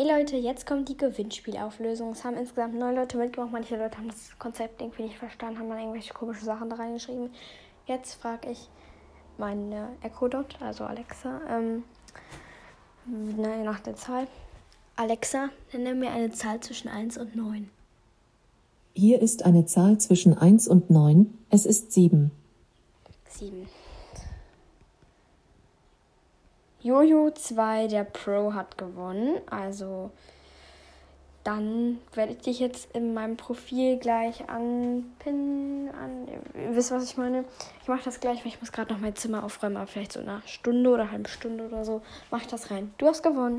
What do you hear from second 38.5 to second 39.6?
muss gerade noch mein Zimmer